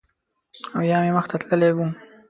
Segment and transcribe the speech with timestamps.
[0.75, 1.77] او یا مې مخ ته تللی و